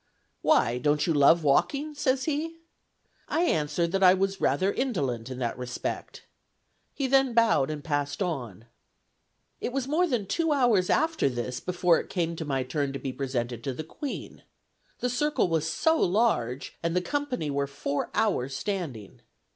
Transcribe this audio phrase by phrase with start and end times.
[0.41, 2.57] 'Why, don't you love walking?' says he.
[3.29, 6.25] I answered, that I was rather indolent in that respect.
[6.91, 8.65] He then bowed and passed on.
[9.59, 12.97] It was more than two hours after this before it came to my turn to
[12.99, 14.41] be presented to the Queen.
[15.01, 19.21] The circle was so large that the company were four hours standing.